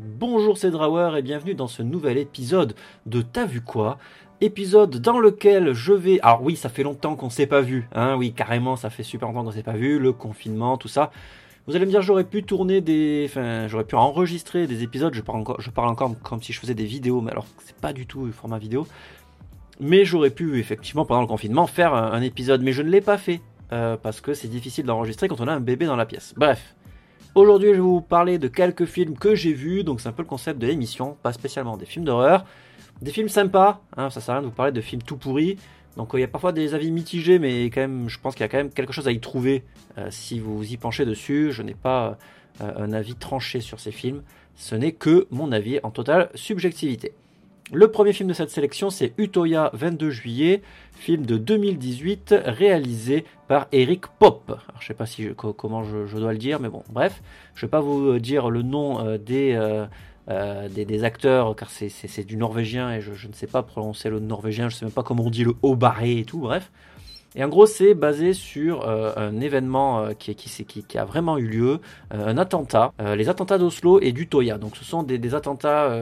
[0.00, 3.98] Bonjour c'est Drawer et bienvenue dans ce nouvel épisode de T'as vu quoi?
[4.40, 6.20] Épisode dans lequel je vais...
[6.20, 9.26] Alors oui, ça fait longtemps qu'on s'est pas vu, hein, oui carrément ça fait super
[9.26, 11.10] longtemps qu'on s'est pas vu, le confinement, tout ça.
[11.66, 13.26] Vous allez me dire j'aurais pu tourner des...
[13.28, 16.60] Enfin j'aurais pu enregistrer des épisodes, je parle, encore, je parle encore comme si je
[16.60, 18.86] faisais des vidéos, mais alors c'est pas du tout le format vidéo.
[19.80, 23.18] Mais j'aurais pu effectivement pendant le confinement faire un, épisode, mais je ne l'ai pas
[23.18, 23.40] fait.
[23.70, 26.32] Euh, parce que c'est difficile d'enregistrer quand on a un bébé dans la pièce.
[26.38, 26.74] Bref,
[27.38, 30.22] Aujourd'hui, je vais vous parler de quelques films que j'ai vus, donc c'est un peu
[30.22, 32.44] le concept de l'émission, pas spécialement des films d'horreur.
[33.00, 35.56] Des films sympas, hein, ça sert à rien de vous parler de films tout pourris.
[35.96, 38.48] Donc il y a parfois des avis mitigés, mais quand je pense qu'il y a
[38.48, 39.62] quand même quelque chose à y trouver
[39.98, 41.52] euh, si vous y penchez dessus.
[41.52, 42.18] Je n'ai pas
[42.60, 44.24] euh, un avis tranché sur ces films,
[44.56, 47.12] ce n'est que mon avis en totale subjectivité.
[47.70, 53.66] Le premier film de cette sélection, c'est Utoya 22 juillet, film de 2018 réalisé par
[53.72, 54.58] Eric Pop.
[54.80, 57.20] Je sais pas si comment je, dois le dire, mais bon, bref,
[57.54, 59.86] je vais pas vous dire le nom euh, euh,
[60.30, 64.08] euh, des, des, acteurs car c'est du norvégien et je, je, ne sais pas prononcer
[64.08, 66.70] le norvégien, je sais même pas comment on dit le haut barré et tout, bref.
[67.36, 70.34] Et en gros, c'est basé sur euh, un événement euh, qui,
[70.96, 71.80] a vraiment eu lieu,
[72.14, 74.58] euh, un attentat, les attentats d'Oslo et d'Utoya.
[74.58, 75.92] Donc, ce sont des, attentats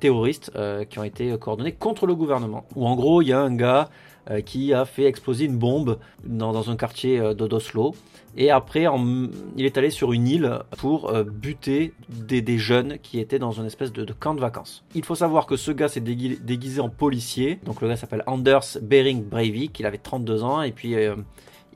[0.00, 0.50] terroristes
[0.88, 2.64] qui ont été coordonnés contre le gouvernement.
[2.74, 3.88] Où en gros, il y a un gars
[4.46, 7.94] qui a fait exploser une bombe dans un quartier d'Oslo.
[8.36, 8.86] Et après,
[9.56, 13.66] il est allé sur une île pour euh, buter des, jeunes qui étaient dans une
[13.66, 14.84] espèce de, camp de vacances.
[14.94, 17.58] Il faut savoir que ce gars s'est déguisé, en policier.
[17.64, 19.78] Donc le gars s'appelle Anders Bering Breivik.
[19.80, 21.16] Il avait 32 ans et puis euh,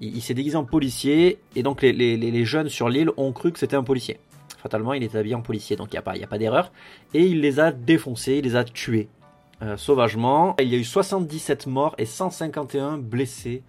[0.01, 1.39] il, s'est déguisé en policier.
[1.57, 4.19] Et donc les, jeunes sur l'île ont cru que c'était un policier.
[4.63, 6.73] Fatalement, il est habillé en policier, donc il n'y a pas, pas d'erreur.
[7.13, 9.09] Et il les a défoncés, il les a tués
[9.63, 10.57] euh, sauvagement.
[10.61, 13.63] Il y a eu 77 morts et 151 blessés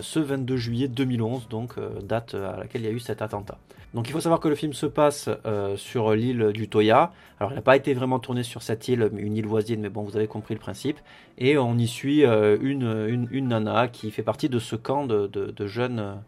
[0.00, 3.58] ce 22 juillet 2011, donc euh, date à laquelle il y a eu cet attentat.
[3.92, 7.12] Donc il faut savoir que le film se passe euh, sur l'île du Toya.
[7.40, 10.02] Alors il n'a pas été vraiment tourné sur cette île, une île voisine, mais bon,
[10.02, 10.98] vous avez compris le principe.
[11.38, 15.66] Et on y suit une, une, nana qui fait partie de ce camp de, de,
[15.66, 16.18] jeunes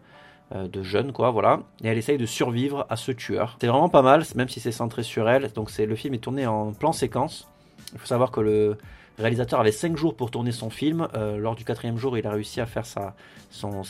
[0.53, 4.03] de jeunes quoi voilà et elle essaye de survivre à ce tueur c'est vraiment pas
[4.03, 7.49] mal même si c'est centré sur elle donc le film est tourné en plan séquence
[7.95, 8.77] il faut savoir que le
[9.23, 11.07] le réalisateur avait 5 jours pour tourner son film.
[11.15, 13.15] Euh, lors du quatrième jour, il a réussi à faire sa,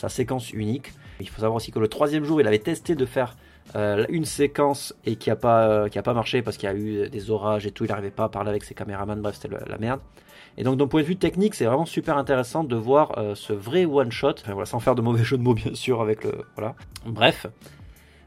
[0.07, 0.93] séquence unique.
[1.19, 3.35] Il faut savoir aussi que le troisième jour, il avait testé de faire
[3.75, 7.09] euh, une séquence et qui n'a pas, euh, pas marché parce qu'il y a eu
[7.09, 7.83] des orages et tout.
[7.83, 9.19] Il n'arrivait pas à parler avec ses caméramans.
[9.23, 10.01] Bref, c'était la merde.
[10.55, 13.85] Et donc, d'un point de vue technique, c'est vraiment super intéressant de voir ce vrai
[13.85, 14.35] one shot.
[14.45, 16.45] voilà, sans faire de mauvais jeu de mots, bien sûr, avec le.
[16.55, 16.75] Voilà.
[17.07, 17.47] Bref.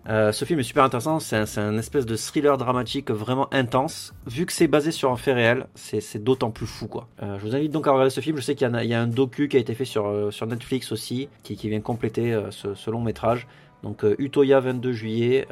[0.08, 4.14] Euh, ce film est super intéressant, c'est un, espèce de thriller dramatique vraiment intense.
[4.26, 7.08] Vu que c'est basé sur un fait réel, c'est d'autant plus fou quoi.
[7.22, 8.36] Euh, je vous invite donc à regarder ce film.
[8.36, 10.92] Je sais qu'il y, a un docu qui a été fait sur, euh, sur Netflix
[10.92, 13.48] aussi, qui, vient compléter ce, long métrage.
[13.82, 15.46] Donc Utoya 22 juillet,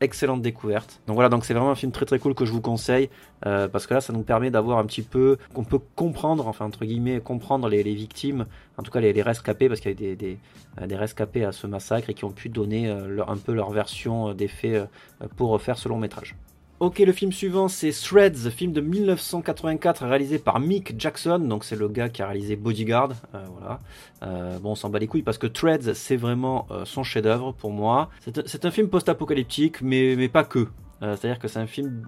[0.00, 1.00] excellente découverte.
[1.06, 3.08] Donc voilà, donc c'est vraiment un film très très cool que je vous conseille
[3.46, 6.66] euh, parce que là, ça nous permet d'avoir un petit peu, qu'on peut comprendre, enfin
[6.66, 8.46] entre guillemets, comprendre les, victimes,
[8.76, 10.38] en tout cas les, rescapés, parce qu'il y a des,
[10.80, 14.34] euh, rescapés à ce massacre et qui ont pu donner euh, un peu leur version
[14.34, 14.88] des faits
[15.36, 16.36] pour faire ce long métrage.
[16.78, 21.74] Ok, le film suivant c'est Threads, film de 1984 réalisé par Mick Jackson, donc c'est
[21.74, 23.12] le gars qui a réalisé Bodyguard.
[23.34, 23.80] Euh, voilà.
[24.22, 27.52] Euh, bon, on s'en bat les couilles parce que Threads c'est vraiment euh, son chef-d'œuvre
[27.52, 28.10] pour moi.
[28.44, 30.68] C'est un film post-apocalyptique, mais, mais pas que.
[31.00, 32.06] C'est-à-dire que c'est un film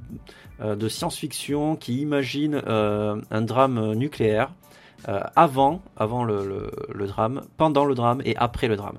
[0.60, 4.50] de science-fiction qui imagine un drame nucléaire
[5.04, 6.70] avant, avant le,
[7.06, 8.96] drame, pendant le drame et après le drame.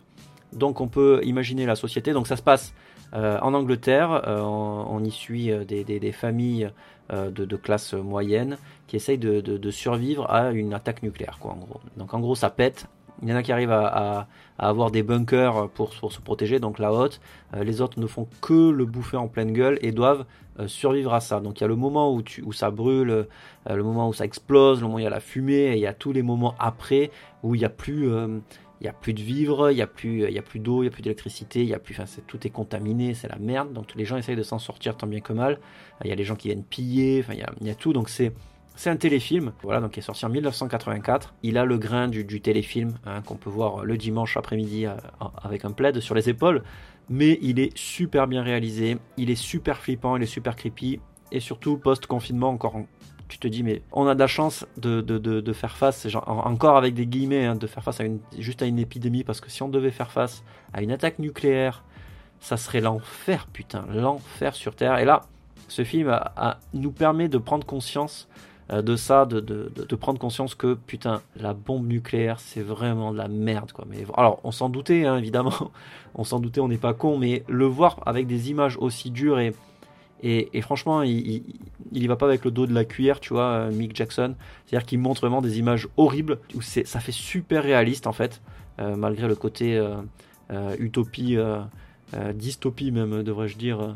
[0.54, 2.14] Donc on peut imaginer la société.
[2.14, 2.74] Donc ça se passe
[3.14, 6.70] en Angleterre, euh, on, y suit euh, des, familles
[7.12, 11.80] de, classe moyenne qui essayent de, survivre à une attaque nucléaire, quoi, en gros.
[11.98, 12.88] Donc en gros, ça pète.
[13.22, 14.28] Il y en a qui arrivent à,
[14.58, 17.20] avoir des bunkers pour, se protéger, donc la haute.
[17.54, 20.26] les autres ne font que le bouffer en pleine gueule et doivent
[20.68, 21.42] survivre à ça.
[21.42, 23.28] Donc il y a le moment où, où ça brûle,
[23.70, 25.80] le moment où ça explose, le moment où il y a la fumée, et il
[25.80, 27.12] y a tous les moments après
[27.44, 28.10] où il n'y a plus
[28.82, 31.02] il n'y a plus de vivres, il n'y a plus, d'eau, il n'y a plus
[31.02, 33.74] d'électricité, enfin, tout est contaminé, c'est la merde.
[33.74, 35.60] Donc les gens essayent de s'en sortir tant bien que mal.
[36.04, 37.92] Il y a les gens qui viennent piller, il y a, tout.
[37.92, 38.32] Donc c'est,
[38.76, 41.34] c'est un téléfilm, voilà, donc qui est sorti en 1984.
[41.44, 44.94] Il a le grain du, du téléfilm hein, qu'on peut voir le dimanche après-midi euh,
[45.44, 46.64] avec un plaid sur les épaules,
[47.10, 51.40] mais il est super bien réalisé, il est super flippant, il est super creepy, et
[51.40, 52.76] surtout post-confinement encore
[53.30, 57.06] tu te dis, mais on a de la chance de, faire face, encore avec des
[57.06, 59.70] guillemets, hein, de faire face à une, juste à une épidémie, parce que si on
[59.70, 60.44] devait faire face
[60.74, 61.84] à une attaque nucléaire,
[62.40, 64.98] ça serait l'enfer, putain, l'enfer sur Terre.
[64.98, 65.22] Et là,
[65.68, 66.20] ce film
[66.74, 68.28] nous permet de prendre conscience
[68.72, 73.28] euh, de ça, de, prendre conscience que putain, la bombe nucléaire, c'est vraiment de la
[73.28, 73.86] merde, quoi.
[74.16, 75.72] Alors, on s'en doutait, hein, évidemment,
[76.16, 79.40] on s'en doutait, on n'est pas con, mais le voir avec des images aussi dures
[79.40, 79.54] et
[80.22, 81.44] Et, franchement, il,
[81.94, 84.36] y va pas avec le dos de la cuillère, tu vois, Mick Jackson.
[84.66, 88.42] C'est-à-dire qu'il montre vraiment des images horribles où ça fait super réaliste en fait,
[88.78, 89.82] malgré le côté
[90.78, 91.38] utopie,
[92.34, 93.94] dystopie même, devrais-je dire euh,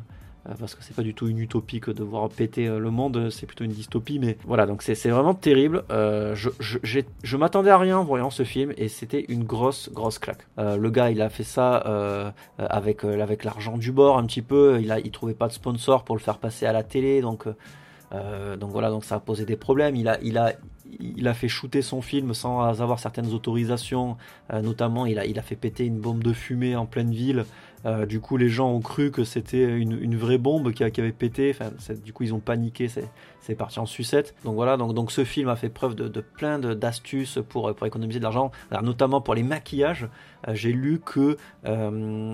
[0.60, 3.30] parce que c'est pas du tout une utopie que de voir péter euh, le monde,
[3.30, 4.19] c'est plutôt une dystopie.
[4.19, 5.84] Mais voilà, donc c'est vraiment terrible.
[5.92, 10.19] Euh, je, je, m'attendais à rien en voyant ce film et c'était une grosse, grosse
[10.19, 10.48] claque.
[10.57, 14.80] le gars, il a fait ça avec, avec l'argent du bord un petit peu.
[14.81, 17.48] Il, a, il trouvait pas de sponsor pour le faire passer à la télé, donc.
[18.12, 19.95] donc voilà, donc ça a posé des problèmes.
[19.95, 20.54] Il a, il a,
[21.00, 24.18] il a fait shooter son film sans avoir certaines autorisations.
[24.51, 27.45] notamment, il a, fait péter une bombe de fumée en pleine ville.
[27.86, 31.56] Euh, du coup, les gens ont cru que c'était une, vraie bombe qui, avait pété.
[32.04, 32.88] du coup, ils ont paniqué.
[33.42, 34.36] C'est parti en sucette.
[34.44, 34.78] Donc voilà.
[34.78, 38.51] Donc, ce film a fait preuve de, plein d'astuces pour, économiser de l'argent,
[38.81, 40.07] notamment pour les maquillages.
[40.48, 42.34] Euh, j'ai lu que euh,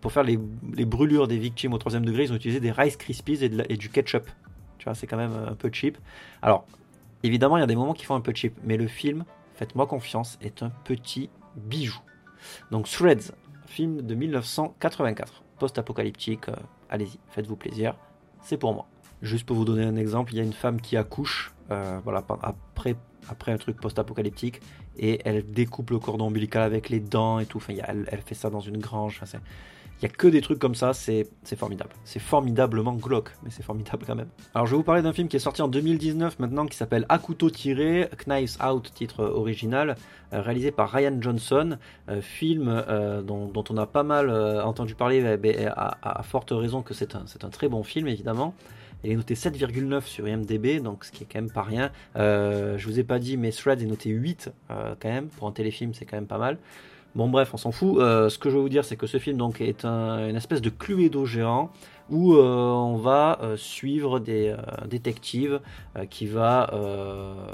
[0.00, 3.44] pour faire les, brûlures des victimes au troisième degré, ils ont utilisé des Rice Krispies
[3.44, 4.28] et, et du ketchup.
[4.78, 5.98] Tu vois, c'est quand même un peu cheap.
[6.42, 6.66] Alors,
[7.22, 9.24] évidemment, il y a des moments qui font un peu cheap, mais le film,
[9.54, 12.00] faites-moi confiance, est un petit bijou.
[12.70, 13.32] Donc Threads,
[13.66, 16.48] film de 1984, post-apocalyptique.
[16.48, 16.56] Euh,
[16.90, 17.96] allez-y, faites-vous plaisir,
[18.42, 18.86] c'est pour moi.
[19.22, 22.22] Juste pour vous donner un exemple, il y a une femme qui accouche, euh, voilà,
[22.42, 22.96] après,
[23.28, 24.60] après un truc post-apocalyptique,
[24.98, 27.58] et elle découpe le cordon ombilical avec les dents et tout.
[27.58, 29.22] Enfin, elle, elle fait ça dans une grange.
[30.02, 31.26] Il n'y a que des trucs comme ça, c'est
[31.56, 31.90] formidable.
[32.04, 34.28] C'est formidablement glauque, mais c'est formidable quand même.
[34.54, 37.06] Alors je vais vous parler d'un film qui est sorti en 2019 maintenant, qui s'appelle
[37.08, 39.96] À couteau tiré, Knives Out, titre original,
[40.34, 41.78] euh, réalisé par Ryan Johnson,
[42.10, 45.24] euh, film euh, dont, on a pas mal entendu parler,
[45.74, 48.54] à, forte raison que c'est un, un très bon film évidemment.
[49.02, 51.90] Il est noté 7,9 sur IMDB, donc ce qui est quand même pas rien.
[52.14, 55.28] je vous ai pas dit, mais Threads est noté 8 quand même.
[55.28, 56.58] Pour un téléfilm, c'est quand même pas mal.
[57.16, 57.96] Bon bref, on s'en fout.
[57.96, 60.60] Euh, ce que je veux vous dire, c'est que ce film donc est une espèce
[60.60, 61.70] de Cluedo géant
[62.10, 65.60] où euh, on va euh, suivre des euh, détectives
[66.10, 66.70] qui va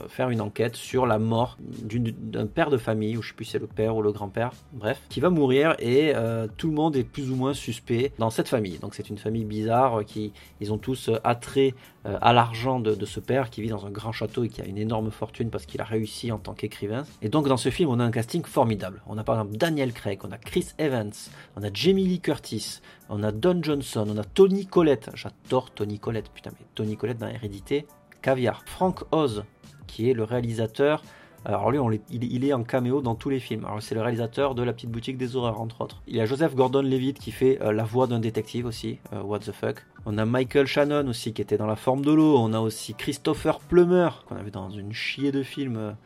[0.09, 3.53] faire une enquête sur la mort d'un père de famille, ou je sais plus si
[3.53, 6.13] c'est le père ou le grand-père, bref, qui va mourir et
[6.57, 8.79] tout le monde est plus ou moins suspect dans cette famille.
[8.79, 11.75] Donc c'est une famille bizarre qui ils ont tous attrait
[12.05, 14.65] à l'argent de, de, ce père qui vit dans un grand château et qui a
[14.65, 17.05] une énorme fortune parce qu'il a réussi en tant qu'écrivain.
[17.23, 19.03] Et donc dans ce film, on a un casting formidable.
[19.07, 21.13] On a par exemple Daniel Craig, on a Chris Evans,
[21.57, 22.81] on a Jamie Lee Curtis,
[23.13, 27.19] on a Don Johnson, on a Tony Collette, j'adore Tony Collette, putain, mais Tony Collette
[27.19, 27.87] dans Hérédité,
[28.23, 28.63] caviar.
[28.65, 29.45] Frank Oz,
[29.87, 31.03] qui est le réalisateur.
[31.45, 33.67] Alors lui, il, est en caméo dans tous les films.
[33.67, 36.01] Alors c'est le réalisateur de La Petite Boutique des Horreurs, entre autres.
[36.07, 39.41] Il y a Joseph Gordon-Levitt qui fait euh, la voix d'un détective aussi, euh, What
[39.41, 39.85] the fuck.
[40.07, 42.39] On a Michael Shannon aussi qui était dans La Forme de l'eau.
[42.39, 45.97] On a aussi Christopher Plummer qu'on a dans une chier de films,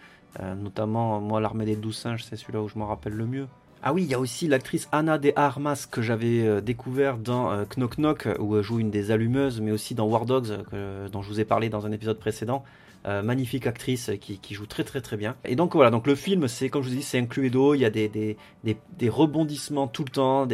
[0.40, 3.46] euh, notamment moi l'Armée des douze singes, c'est celui-là où je m'en rappelle le mieux.
[3.88, 7.52] Ah oui, il y a aussi l'actrice Anna de Armas que j'avais euh, découvert dans
[7.52, 10.58] euh, Knock Knock où elle joue une des allumeuses, mais aussi dans War Dogs
[11.12, 12.64] dont je vous ai parlé dans un épisode précédent.
[13.06, 15.36] Euh, magnifique actrice qui, joue très très très bien.
[15.44, 17.78] Et donc voilà, donc le film, c'est comme je vous dis, c'est un cluedo, il
[17.78, 20.48] y a des, des, rebondissements tout le temps,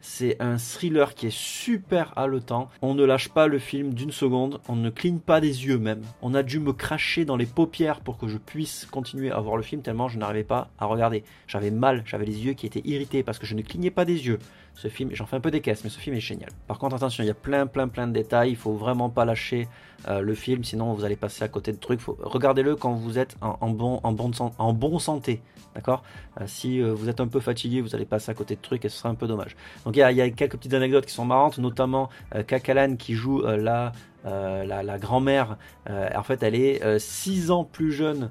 [0.00, 2.68] c'est un thriller qui est super haletant.
[2.82, 6.02] On ne lâche pas le film d'une seconde, on ne cligne pas des yeux même.
[6.22, 9.56] On a dû me cracher dans les paupières pour que je puisse continuer à voir
[9.56, 11.24] le film tellement je n'arrivais pas à regarder.
[11.46, 14.26] J'avais mal, j'avais les yeux qui étaient irrités parce que je ne clignais pas des
[14.26, 14.38] yeux.
[14.74, 16.50] Ce film, j'en fais un peu des caisses, mais ce film est génial.
[16.66, 18.50] Par contre, attention, il y a plein, plein, plein de détails.
[18.50, 19.68] Il faut vraiment pas lâcher
[20.08, 22.00] euh, le film, sinon vous allez passer à côté de trucs.
[22.02, 25.42] Regardez-le quand vous êtes en, bon, en, bon, santé,
[25.74, 26.02] d'accord?
[26.40, 28.84] Euh, Si euh, vous êtes un peu fatigué, vous allez passer à côté de trucs
[28.84, 29.56] et ce sera un peu dommage.
[29.96, 32.08] Il y, a quelques petites anecdotes qui sont marrantes, notamment
[32.46, 33.92] Kakalan qui joue la,
[34.24, 35.56] la, grand-mère.
[35.88, 38.30] en fait, elle est 6 ans plus jeune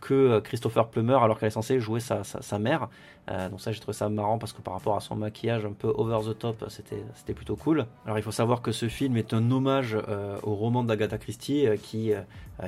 [0.00, 2.88] que Christopher Plummer alors qu'elle est censée jouer sa, mère.
[3.30, 5.72] Euh, donc ça j'ai trouvé ça marrant parce que par rapport à son maquillage un
[5.72, 7.86] peu over the top, c'était plutôt cool.
[8.06, 11.66] Alors il faut savoir que ce film est un hommage euh, au roman d'Agatha Christie
[11.66, 12.12] euh, qui,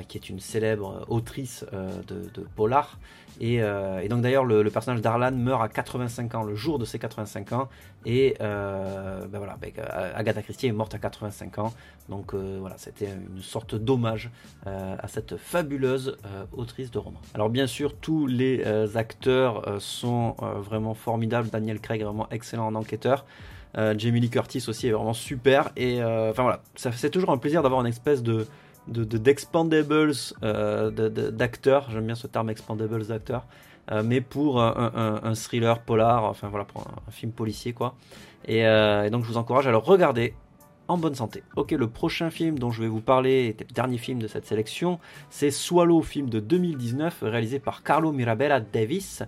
[0.07, 2.99] qui est une célèbre autrice de, de, polar.
[3.39, 3.61] Et,
[4.09, 7.69] donc d'ailleurs le, personnage d'Arlan meurt à 85 ans, le jour de ses 85 ans.
[8.05, 9.71] Et ben voilà, ben,
[10.15, 11.73] Agatha Christie est morte à 85 ans.
[12.09, 14.29] Donc voilà, c'était une sorte d'hommage
[14.65, 16.17] à cette fabuleuse
[16.55, 17.21] autrice de romans.
[17.33, 18.63] Alors bien sûr, tous les
[18.95, 21.49] acteurs sont euh, vraiment formidable.
[21.49, 23.25] Daniel Craig vraiment excellent en enquêteur.
[23.77, 25.71] Euh, Jamie Lee Curtis aussi est vraiment super.
[25.75, 28.47] Et euh, enfin voilà, c'est toujours un plaisir d'avoir une espèce de
[28.87, 30.13] d'expandables
[31.31, 31.89] d'acteurs.
[31.91, 33.45] J'aime bien ce terme expandables d'acteurs.
[34.03, 37.95] mais pour un, thriller polar, enfin voilà, pour un, film policier quoi.
[38.47, 38.63] Et,
[39.11, 40.33] donc je vous encourage à le regarder
[40.87, 41.43] en bonne santé.
[41.55, 44.99] Ok, le prochain film dont je vais vous parler, le dernier film de cette sélection,
[45.29, 49.23] c'est Swallow, film de 2019 réalisé par Carlo Mirabella Davis.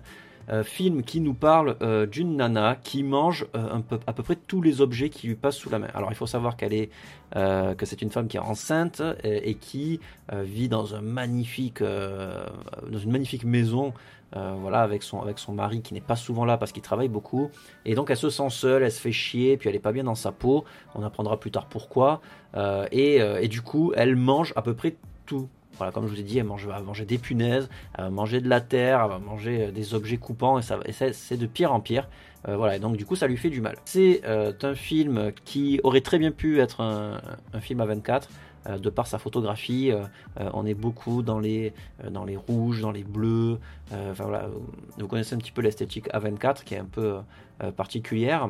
[0.62, 1.76] Film qui nous parle
[2.08, 3.46] d'une nana qui mange
[3.88, 5.88] peu, à peu près tous les objets qui lui passent sous la main.
[5.94, 6.90] Alors il faut savoir qu'elle est,
[7.32, 10.00] que c'est une femme qui est enceinte et, qui
[10.32, 13.92] vit dans un magnifique, dans une magnifique maison
[14.36, 17.08] euh, voilà, avec son, avec son mari qui n'est pas souvent là parce qu'il travaille
[17.08, 17.50] beaucoup.
[17.84, 20.04] Et donc elle se sent seule, elle se fait chier, puis elle est pas bien
[20.04, 20.64] dans sa peau.
[20.94, 22.20] On apprendra plus tard pourquoi.
[22.56, 24.96] Euh, euh, et, du coup, elle mange à peu près
[25.26, 25.48] tout.
[25.76, 28.40] Voilà, comme je vous ai dit, elle, mange, va manger des punaises, elle va manger
[28.40, 31.72] de la terre, elle va manger des objets coupants, et, ça, et c'est de pire
[31.72, 32.08] en pire.
[32.46, 33.76] voilà, et donc du coup, ça lui fait du mal.
[33.84, 37.20] C'est un film qui aurait très bien pu être un,
[37.60, 38.28] film à 24.
[38.66, 39.90] Euh, de par sa photographie.
[39.90, 40.04] Euh,
[40.40, 41.74] euh, on est beaucoup dans les,
[42.10, 43.58] dans les rouges, dans les bleus.
[43.90, 44.48] voilà,
[44.98, 47.18] vous connaissez un petit peu l'esthétique A24 qui est un peu
[47.76, 48.48] particulière.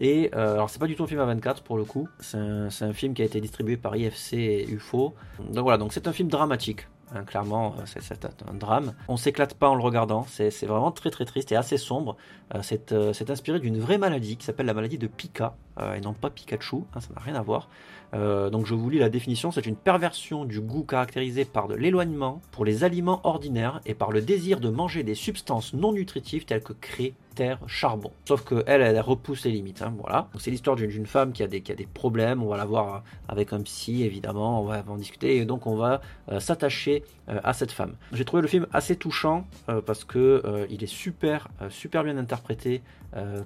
[0.00, 3.14] Et alors c'est pas du tout un film A24 pour le coup, c'est un, film
[3.14, 5.14] qui a été distribué par IFC et UFO.
[5.50, 6.88] Donc voilà, donc c'est un film dramatique.
[7.14, 8.94] Hein, clairement, c'est un drame.
[9.08, 12.16] On s'éclate pas en le regardant, c'est vraiment très très triste et assez sombre.
[12.62, 16.76] c'est inspiré d'une vraie maladie qui s'appelle la maladie de Pika, et non pas Pikachu,
[16.94, 17.68] hein, ça n'a rien à voir.
[18.14, 21.74] Euh, donc je vous lis la définition, c'est une perversion du goût caractérisée par de
[21.74, 26.44] l'éloignement pour les aliments ordinaires et par le désir de manger des substances non nutritives
[26.44, 28.12] telles que craie, terre, charbon.
[28.26, 29.82] Sauf que elle, elle repousse les limites.
[29.82, 30.28] Hein, voilà.
[30.38, 31.62] C'est l'histoire d'une femme qui a, des,
[31.92, 32.42] problèmes.
[32.42, 34.62] On va la voir avec un psy, évidemment.
[34.62, 36.00] On va en discuter et donc on va
[36.30, 37.94] euh, s'attacher euh, à cette femme.
[38.12, 39.46] J'ai trouvé le film assez touchant
[39.86, 42.82] parce que il est super, super bien interprété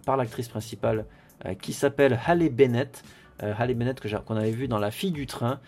[0.05, 1.05] par l'actrice principale
[1.61, 3.03] qui s'appelle Halle Bennett.
[3.43, 5.61] Euh, Halle Bennett qu'on avait vu dans La fille du train,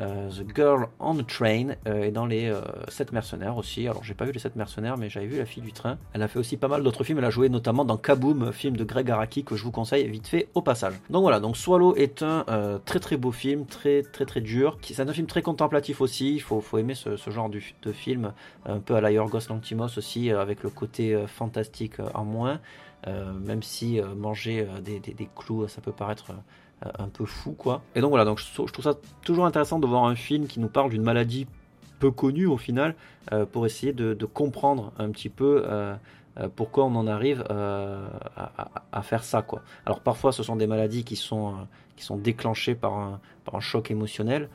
[0.00, 2.52] euh, The Girl on the Train euh, et dans les
[2.88, 3.86] 7 mercenaires aussi.
[3.86, 5.98] Alors j'ai pas vu les 7 mercenaires mais j'avais vu La fille du train.
[6.14, 7.18] Elle a fait aussi pas mal d'autres films.
[7.18, 10.28] Elle a joué notamment dans Kaboom, film de Greg Araki que je vous conseille vite
[10.28, 10.94] fait au passage.
[11.10, 12.44] Donc voilà, donc Swallow est un
[12.84, 14.78] très très beau film, très très très dur.
[14.82, 16.34] C'est un film très contemplatif aussi.
[16.34, 18.32] Il faut, faut aimer ce, genre de, film,
[18.64, 22.60] un peu à la Yorgos Lantimos aussi, avec le côté fantastique en moins.
[23.06, 26.32] Même si manger des, des, clous, ça peut paraître
[26.86, 27.82] euh, un peu fou quoi.
[27.96, 30.68] Et donc voilà, donc je, trouve ça toujours intéressant de voir un film qui nous
[30.68, 31.48] parle d'une maladie
[31.98, 32.94] peu connue au final
[33.32, 35.96] euh, pour essayer de, comprendre un petit peu euh,
[36.54, 39.62] pourquoi on en arrive à, faire ça quoi.
[39.86, 41.54] Alors parfois ce sont des maladies qui sont,
[41.96, 44.48] qui sont déclenchées par un, par un choc émotionnel,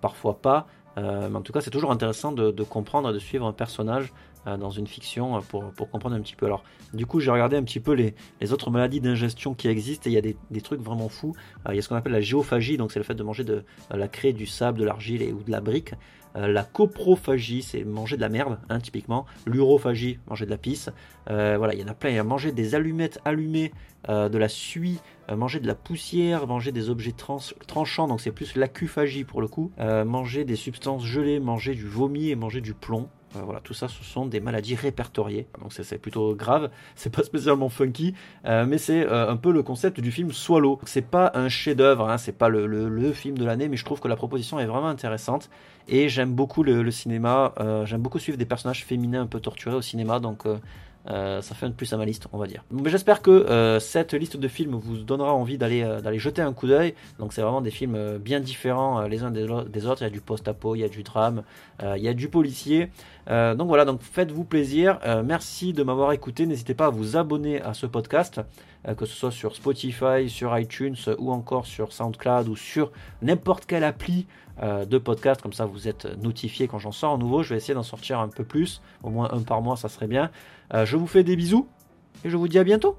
[0.00, 0.68] parfois pas.
[0.96, 4.35] mais en tout cas, c'est toujours intéressant de, comprendre et de suivre un personnage euh,
[4.56, 6.46] dans une fiction euh, pour, pour, comprendre un petit peu.
[6.46, 6.62] Alors,
[6.94, 10.12] du coup, j'ai regardé un petit peu les, les autres maladies d'ingestion qui existent et
[10.12, 11.34] il y a des, des trucs vraiment fous.
[11.66, 13.42] Euh, il y a ce qu'on appelle la géophagie, donc c'est le fait de manger
[13.44, 15.94] de la craie, du sable, de l'argile ou de la brique.
[16.34, 19.26] la coprophagie, c'est manger de la merde, hein, typiquement.
[19.46, 20.90] L'urophagie, manger de la pisse.
[21.26, 22.10] voilà, il y en a plein.
[22.10, 23.72] Il y a manger des allumettes allumées,
[24.08, 25.00] de la suie,
[25.34, 27.14] manger de la poussière, manger des objets
[27.66, 29.72] tranchants, donc c'est plus l'acuphagie pour le coup.
[29.78, 33.08] manger des substances gelées, manger du vomi et manger du plomb.
[33.34, 35.46] Euh, voilà, tout ça, ce sont des maladies répertoriées.
[35.60, 36.70] Donc c'est plutôt grave.
[36.94, 38.14] C'est pas spécialement funky,
[38.44, 40.78] euh, mais c'est euh, un peu le concept du film Swallow.
[40.84, 44.08] C'est pas un chef-d'œuvre, hein, c'est pas le, film de l'année, mais je trouve que
[44.08, 45.50] la proposition est vraiment intéressante.
[45.88, 47.54] Et j'aime beaucoup le cinéma.
[47.84, 50.18] j'aime beaucoup suivre des personnages féminins un peu torturés au cinéma.
[50.18, 50.44] Donc
[51.08, 52.64] euh, ça fait un de plus à ma liste, on va dire.
[52.86, 56.52] J'espère que euh, cette liste de films vous donnera envie d'aller euh, d'aller jeter un
[56.52, 56.94] coup d'œil.
[57.18, 60.02] Donc c'est vraiment des films bien différents les uns des, autres.
[60.02, 61.42] Il y a du post-apo, il y a du drame,
[61.82, 62.90] il y a du policier.
[63.28, 64.98] donc voilà, donc faites-vous plaisir.
[65.24, 66.46] merci de m'avoir écouté.
[66.46, 68.40] N'hésitez pas à vous abonner à ce podcast,
[68.94, 73.84] que ce soit sur Spotify, sur iTunes ou encore sur SoundCloud ou sur n'importe quelle
[73.84, 74.26] appli
[74.62, 75.42] de podcast.
[75.42, 77.42] Comme ça, vous êtes notifié quand j'en sors un nouveau.
[77.42, 80.06] Je vais essayer d'en sortir un peu plus, au moins un par mois, ça serait
[80.06, 80.30] bien.
[80.74, 81.68] Euh, je vous fais des bisous
[82.24, 82.96] et je vous dis à bientôt.